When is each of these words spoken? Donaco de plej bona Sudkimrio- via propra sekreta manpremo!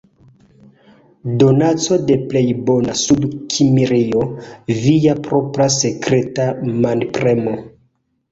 Donaco 1.41 1.97
de 2.05 2.13
plej 2.31 2.43
bona 2.69 2.95
Sudkimrio- 3.01 4.23
via 4.85 5.15
propra 5.27 5.67
sekreta 5.77 6.47
manpremo! 6.87 7.55